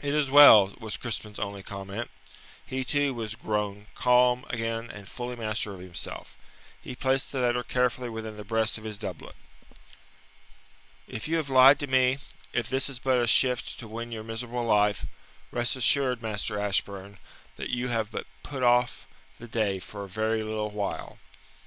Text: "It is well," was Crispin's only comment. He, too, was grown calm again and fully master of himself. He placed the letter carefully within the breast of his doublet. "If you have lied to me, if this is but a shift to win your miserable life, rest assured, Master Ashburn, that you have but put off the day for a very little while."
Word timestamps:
"It 0.00 0.14
is 0.14 0.30
well," 0.30 0.74
was 0.80 0.96
Crispin's 0.96 1.38
only 1.38 1.62
comment. 1.62 2.10
He, 2.66 2.84
too, 2.84 3.12
was 3.12 3.34
grown 3.34 3.84
calm 3.94 4.46
again 4.48 4.90
and 4.90 5.06
fully 5.06 5.36
master 5.36 5.74
of 5.74 5.80
himself. 5.80 6.38
He 6.80 6.96
placed 6.96 7.32
the 7.32 7.40
letter 7.40 7.62
carefully 7.62 8.08
within 8.08 8.38
the 8.38 8.44
breast 8.44 8.78
of 8.78 8.84
his 8.84 8.96
doublet. 8.96 9.34
"If 11.06 11.28
you 11.28 11.36
have 11.36 11.50
lied 11.50 11.78
to 11.80 11.86
me, 11.86 12.16
if 12.54 12.70
this 12.70 12.88
is 12.88 12.98
but 12.98 13.20
a 13.20 13.26
shift 13.26 13.78
to 13.80 13.86
win 13.86 14.10
your 14.10 14.24
miserable 14.24 14.64
life, 14.64 15.04
rest 15.50 15.76
assured, 15.76 16.22
Master 16.22 16.58
Ashburn, 16.58 17.18
that 17.56 17.68
you 17.68 17.88
have 17.88 18.10
but 18.10 18.24
put 18.42 18.62
off 18.62 19.06
the 19.38 19.48
day 19.48 19.80
for 19.80 20.02
a 20.02 20.08
very 20.08 20.42
little 20.42 20.70
while." 20.70 21.18